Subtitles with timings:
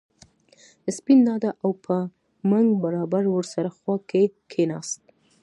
[0.97, 1.95] سپین دادا او په
[2.49, 5.01] منګ برابر ور سره خوا کې کېناست.